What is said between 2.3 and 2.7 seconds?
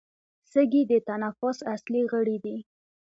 دي